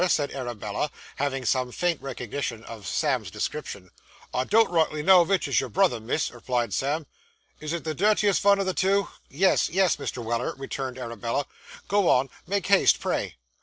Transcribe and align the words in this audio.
said 0.09 0.31
Arabella, 0.31 0.89
having 1.17 1.45
some 1.45 1.71
faint 1.71 2.01
recognition 2.01 2.63
of 2.63 2.87
Sam's 2.87 3.29
description. 3.29 3.91
'I 4.33 4.45
don't 4.45 4.71
rightly 4.71 5.03
know 5.03 5.21
which 5.21 5.47
is 5.47 5.59
your 5.59 5.69
brother, 5.69 5.99
miss,' 5.99 6.31
replied 6.31 6.73
Sam. 6.73 7.05
'Is 7.59 7.71
it 7.71 7.83
the 7.83 7.93
dirtiest 7.93 8.41
vun 8.41 8.59
o' 8.59 8.63
the 8.63 8.73
two?' 8.73 9.09
'Yes, 9.29 9.69
yes, 9.69 9.97
Mr. 9.97 10.23
Weller,' 10.23 10.55
returned 10.57 10.97
Arabella, 10.97 11.45
'go 11.87 12.09
on. 12.09 12.31
Make 12.47 12.65
haste, 12.65 12.99
pray. 12.99 13.35